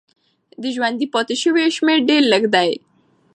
[0.61, 2.71] د ژوندي پاتې سویو شمېر ډېر لږ دی.